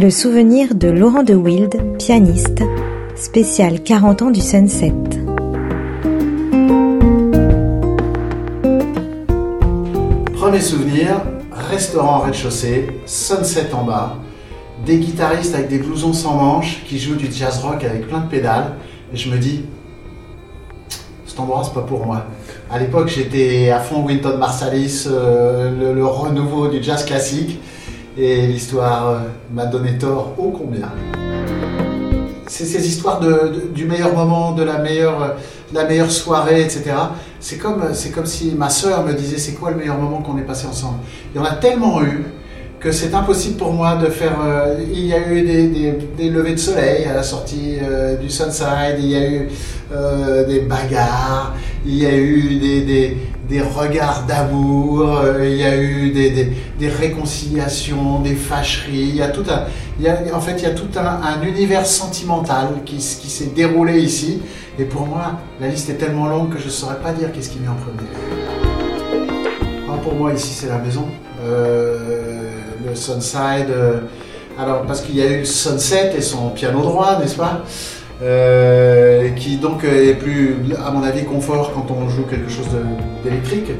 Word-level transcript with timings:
Le 0.00 0.10
souvenir 0.10 0.76
de 0.76 0.86
Laurent 0.86 1.24
de 1.24 1.34
Wild, 1.34 1.98
pianiste, 1.98 2.62
spécial 3.16 3.82
40 3.82 4.22
ans 4.22 4.30
du 4.30 4.40
Sunset. 4.40 4.94
Premier 10.34 10.60
souvenir, 10.60 11.20
restaurant 11.50 12.20
rez-de-chaussée, 12.20 12.86
sunset 13.06 13.74
en 13.74 13.82
bas, 13.82 14.18
des 14.86 14.98
guitaristes 14.98 15.56
avec 15.56 15.68
des 15.68 15.78
blousons 15.78 16.12
sans 16.12 16.36
manches 16.36 16.84
qui 16.86 17.00
jouent 17.00 17.16
du 17.16 17.28
jazz 17.32 17.58
rock 17.58 17.82
avec 17.82 18.06
plein 18.06 18.20
de 18.20 18.28
pédales. 18.28 18.76
Et 19.12 19.16
je 19.16 19.28
me 19.28 19.36
dis, 19.36 19.64
cet 21.26 21.40
endroit, 21.40 21.62
c'est 21.64 21.74
pas 21.74 21.80
pour 21.80 22.06
moi. 22.06 22.24
À 22.70 22.78
l'époque, 22.78 23.08
j'étais 23.08 23.70
à 23.70 23.80
fond 23.80 24.04
Winton 24.04 24.38
Marsalis, 24.38 25.08
euh, 25.08 25.92
le, 25.92 26.06
renouveau 26.06 26.68
du 26.68 26.80
jazz 26.84 27.04
classique. 27.04 27.58
Et 28.20 28.48
l'histoire 28.48 29.10
euh, 29.10 29.18
m'a 29.54 29.66
donné 29.66 29.96
tort 29.96 30.34
ô 30.38 30.50
combien. 30.50 30.90
C'est 32.48 32.64
ces 32.64 32.84
histoires 32.84 33.20
du 33.72 33.84
meilleur 33.84 34.12
moment, 34.12 34.52
de 34.52 34.64
la 34.64 34.78
meilleure, 34.78 35.36
la 35.72 35.84
meilleure 35.84 36.10
soirée, 36.10 36.62
etc. 36.62 36.90
C'est 37.38 37.58
comme, 37.58 37.80
comme 38.12 38.26
si 38.26 38.54
ma 38.56 38.70
soeur 38.70 39.04
me 39.04 39.12
disait 39.12 39.38
c'est 39.38 39.52
quoi 39.52 39.70
le 39.70 39.76
meilleur 39.76 39.98
moment 39.98 40.20
qu'on 40.20 40.36
ait 40.36 40.42
passé 40.42 40.66
ensemble? 40.66 40.98
Il 41.32 41.38
y 41.38 41.40
en 41.40 41.44
a 41.44 41.52
tellement 41.52 42.02
eu 42.02 42.24
que 42.80 42.90
c'est 42.90 43.14
impossible 43.14 43.56
pour 43.56 43.72
moi 43.72 43.94
de 43.94 44.06
faire. 44.06 44.36
Euh, 44.44 44.78
il 44.92 45.06
y 45.06 45.14
a 45.14 45.30
eu 45.30 45.42
des, 45.42 45.92
des, 46.16 46.30
levées 46.30 46.54
de 46.54 46.58
soleil 46.58 47.04
à 47.04 47.14
la 47.14 47.22
sortie 47.22 47.76
euh, 47.80 48.16
du 48.16 48.30
Sunside, 48.30 48.96
il 48.98 49.06
y 49.06 49.16
a 49.16 49.30
eu 49.30 49.48
des 50.48 50.60
bagarres, 50.60 51.54
il 51.86 51.94
y 51.94 52.06
a 52.06 52.16
eu 52.16 52.58
des, 52.58 53.16
des 53.48 53.62
regards 53.62 54.24
d'amour, 54.26 55.08
il 55.40 55.56
y 55.56 55.64
a 55.64 55.76
eu 55.76 56.10
des, 56.10 56.88
réconciliations, 56.88 58.20
des 58.20 58.34
fâcheries, 58.34 59.08
il 59.08 59.16
y 59.16 59.22
a 59.22 59.28
tout 59.28 59.44
un. 59.48 59.64
Il 59.98 60.04
y 60.04 60.08
a, 60.08 60.18
en 60.34 60.40
fait, 60.40 60.56
il 60.58 60.62
y 60.62 60.66
a 60.66 60.74
tout 60.74 60.88
un, 60.96 61.22
un 61.22 61.42
univers 61.42 61.86
sentimental 61.86 62.68
qui, 62.84 63.00
s'est 63.00 63.52
déroulé 63.54 64.00
ici. 64.00 64.42
Et 64.78 64.84
pour 64.84 65.06
moi, 65.06 65.40
la 65.60 65.68
liste 65.68 65.90
est 65.90 65.94
tellement 65.94 66.28
longue 66.28 66.52
que 66.52 66.58
je 66.58 66.66
ne 66.66 66.70
saurais 66.70 67.00
pas 67.00 67.12
dire 67.12 67.32
qu'est-ce 67.32 67.50
qui 67.50 67.58
vient 67.58 67.72
en 67.72 67.74
premier. 67.74 68.08
Ah, 69.90 69.98
pour 70.02 70.14
moi, 70.14 70.32
ici, 70.32 70.52
c'est 70.52 70.68
la 70.68 70.78
maison. 70.78 71.06
le 71.44 72.94
Sunside. 72.94 73.72
alors, 74.58 74.82
parce 74.82 75.00
qu'il 75.00 75.16
y 75.16 75.22
a 75.22 75.30
eu 75.30 75.46
Sunset 75.46 76.12
et 76.16 76.20
son 76.20 76.50
piano 76.50 76.82
droit, 76.82 77.18
n'est-ce 77.18 77.36
pas? 77.36 77.62
Euh, 78.20 79.30
qui 79.30 79.58
donc 79.58 79.84
est 79.84 80.14
plus, 80.14 80.56
à 80.84 80.90
mon 80.90 81.04
avis, 81.04 81.24
confort 81.24 81.72
quand 81.72 81.94
on 81.94 82.08
joue 82.08 82.24
quelque 82.24 82.50
chose 82.50 82.66
d'électrique. 83.22 83.70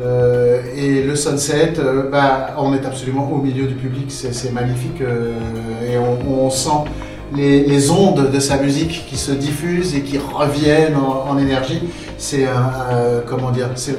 Euh, 0.00 0.62
et 0.76 1.02
le 1.02 1.16
sunset, 1.16 1.74
euh, 1.78 2.08
bah, 2.08 2.54
on 2.56 2.72
est 2.72 2.86
absolument 2.86 3.30
au 3.32 3.38
milieu 3.38 3.66
du 3.66 3.74
public, 3.74 4.06
c'est 4.08 4.52
magnifique 4.52 5.02
et 5.02 5.98
on, 5.98 6.48
sent 6.50 6.88
les, 7.34 7.90
ondes 7.90 8.30
de 8.30 8.40
sa 8.40 8.58
musique 8.58 9.06
qui 9.08 9.16
se 9.16 9.32
diffusent 9.32 9.94
et 9.94 10.02
qui 10.02 10.18
reviennent 10.18 10.96
en, 10.96 11.36
énergie. 11.38 11.82
C'est 12.16 12.46
c'est 13.74 13.96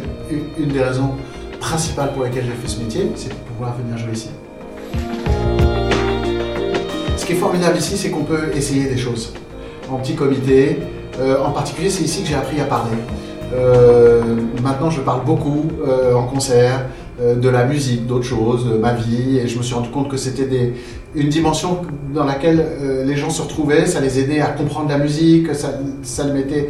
une 0.57 0.69
des 0.69 0.81
raisons 0.81 1.11
principales 1.59 2.13
pour 2.13 2.23
lesquelles 2.23 2.45
j'ai 2.45 2.67
fait 2.67 2.67
ce 2.67 2.79
métier, 2.79 3.11
c'est 3.15 3.29
pour 3.29 3.39
pouvoir 3.39 3.75
venir 3.77 3.97
jouer 3.97 4.13
ici. 4.13 4.29
Ce 7.17 7.25
qui 7.25 7.33
est 7.33 7.35
formidable 7.35 7.77
ici, 7.77 7.97
c'est 7.97 8.09
qu'on 8.09 8.23
peut 8.23 8.51
essayer 8.55 8.85
des 8.85 8.97
choses 8.97 9.33
en 9.89 9.97
petit 9.97 10.15
comité. 10.15 10.79
Euh, 11.19 11.37
en 11.43 11.51
particulier, 11.51 11.89
c'est 11.89 12.03
ici 12.03 12.21
que 12.21 12.27
j'ai 12.27 12.35
appris 12.35 12.59
à 12.59 12.65
parler. 12.65 12.97
Euh, 13.53 14.21
maintenant, 14.63 14.89
je 14.89 15.01
parle 15.01 15.25
beaucoup 15.25 15.67
euh, 15.85 16.13
en 16.13 16.23
concert 16.23 16.85
de 17.19 17.49
la 17.49 17.65
musique, 17.65 18.07
d'autres 18.07 18.25
choses, 18.25 18.67
de 18.67 18.77
ma 18.77 18.93
vie, 18.93 19.37
et 19.37 19.47
je 19.47 19.55
me 19.55 19.61
suis 19.61 19.75
rendu 19.75 19.89
compte 19.89 20.09
que 20.09 20.17
c'était 20.17 20.73
une 21.13 21.29
dimension 21.29 21.81
dans 22.15 22.23
laquelle 22.23 22.65
les 23.05 23.15
gens 23.15 23.29
se 23.29 23.43
retrouvaient, 23.43 23.85
ça 23.85 23.99
les 23.99 24.17
aidait 24.17 24.39
à 24.39 24.47
comprendre 24.47 24.89
la 24.89 24.97
musique, 24.97 25.53
ça, 25.53 25.67
ça 26.01 26.23
le 26.25 26.33
mettait 26.33 26.69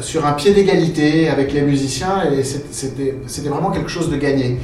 sur 0.00 0.24
un 0.24 0.32
pied 0.32 0.54
d'égalité 0.54 1.28
avec 1.28 1.52
les 1.52 1.60
musiciens, 1.60 2.22
et 2.32 2.42
c'était 2.42 3.48
vraiment 3.50 3.70
quelque 3.70 3.90
chose 3.90 4.08
de 4.08 4.16
gagné. 4.16 4.56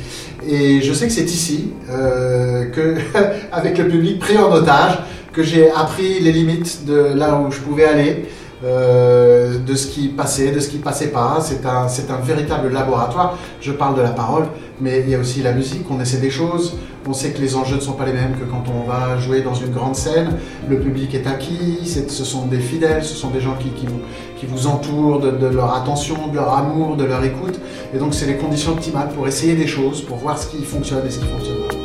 Et 0.48 0.80
je 0.80 0.92
sais 0.94 1.06
que 1.06 1.12
c'est 1.12 1.24
ici 1.24 1.72
que, 1.88 2.94
avec 3.52 3.76
le 3.76 3.86
public 3.86 4.20
pris 4.20 4.38
en 4.38 4.50
otage, 4.50 4.98
que 5.32 5.42
j'ai 5.42 5.70
appris 5.70 6.20
les 6.20 6.32
limites 6.32 6.84
de 6.84 7.12
là 7.14 7.40
où 7.40 7.50
je 7.50 7.60
pouvais 7.60 7.84
aller, 7.84 8.26
euh, 8.64 9.56
de 9.58 9.74
ce 9.76 9.86
qui 9.86 10.08
passait, 10.08 10.50
de 10.50 10.58
ce 10.58 10.68
qui 10.68 10.78
passait 10.78 11.08
pas. 11.08 11.38
C'est 11.40 11.64
un, 11.64 12.16
véritable 12.16 12.72
laboratoire. 12.72 13.38
Je 13.60 13.70
parle 13.70 13.96
de 13.96 14.02
la 14.02 14.10
parole, 14.10 14.46
mais 14.80 15.00
il 15.00 15.10
y 15.10 15.14
a 15.14 15.18
aussi 15.18 15.42
la 15.42 15.52
musique. 15.52 15.86
On 15.90 16.00
essaie 16.00 16.18
des 16.18 16.30
choses. 16.30 16.76
On 17.06 17.12
sait 17.12 17.30
que 17.30 17.40
les 17.40 17.54
enjeux 17.54 17.76
ne 17.76 17.80
sont 17.80 17.92
pas 17.92 18.04
les 18.04 18.12
mêmes 18.12 18.32
que 18.32 18.44
quand 18.44 18.64
on 18.68 18.86
va 18.86 19.16
jouer 19.16 19.42
dans 19.42 19.54
une 19.54 19.70
grande 19.70 19.94
scène. 19.94 20.30
Le 20.68 20.80
public 20.80 21.14
est 21.14 21.26
acquis. 21.26 21.86
ce 21.86 22.24
sont 22.24 22.46
des 22.46 22.58
fidèles. 22.58 23.04
Ce 23.04 23.14
sont 23.14 23.30
des 23.30 23.40
gens 23.40 23.56
qui, 23.60 24.46
vous, 24.46 24.66
entourent 24.66 25.20
de, 25.20 25.46
leur 25.46 25.74
attention, 25.74 26.26
de 26.26 26.34
leur 26.34 26.52
amour, 26.52 26.96
de 26.96 27.04
leur 27.04 27.22
écoute. 27.22 27.60
Et 27.94 27.98
donc, 27.98 28.12
c'est 28.12 28.26
les 28.26 28.36
conditions 28.36 28.72
optimales 28.72 29.10
pour 29.14 29.28
essayer 29.28 29.54
des 29.54 29.68
choses, 29.68 30.02
pour 30.02 30.16
voir 30.16 30.36
ce 30.36 30.48
qui 30.48 30.64
fonctionne 30.64 31.06
et 31.06 31.10
ce 31.10 31.20
qui 31.20 31.26
fonctionne 31.26 31.58
pas. 31.68 31.77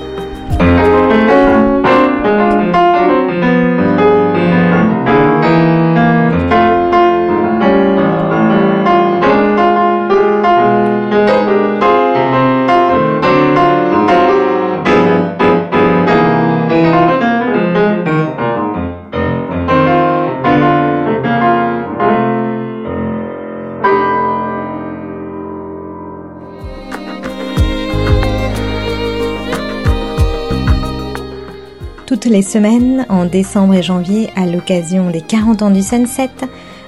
Toutes 32.14 32.26
les 32.26 32.44
semaines, 32.44 33.08
en 33.10 33.26
décembre 33.26 33.74
et 33.74 33.82
janvier, 33.82 34.30
à 34.36 34.46
l'occasion 34.46 35.10
des 35.10 35.22
40 35.22 35.64
ans 35.64 35.72
du 35.72 35.82
Sunset, 35.82 36.30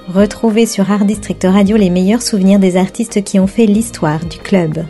retrouvez 0.06 0.66
sur 0.66 0.88
Art 0.88 1.04
District 1.04 1.44
Radio 1.50 1.76
les 1.76 1.90
meilleurs 1.90 2.22
souvenirs 2.22 2.60
des 2.60 2.76
artistes 2.76 3.24
qui 3.24 3.40
ont 3.40 3.48
fait 3.48 3.66
l'histoire 3.66 4.24
du 4.24 4.38
club. 4.38 4.84